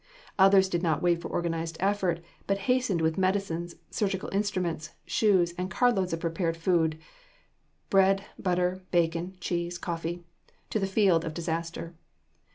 Others 0.39 0.67
did 0.67 0.81
not 0.81 1.03
wait 1.03 1.21
for 1.21 1.27
organized 1.27 1.77
effort, 1.79 2.21
but 2.47 2.57
hastened 2.65 3.01
with 3.01 3.19
medicines, 3.19 3.75
surgical 3.91 4.33
instruments, 4.33 4.93
shoes 5.05 5.53
and 5.59 5.69
carloads 5.69 6.11
of 6.11 6.19
prepared 6.21 6.57
food 6.57 6.97
bread, 7.91 8.25
butter, 8.39 8.81
bacon, 8.89 9.37
cheese, 9.39 9.77
coffee 9.77 10.23
to 10.71 10.79
the 10.79 10.87
field 10.87 11.23
of 11.23 11.35
disaster. 11.35 11.93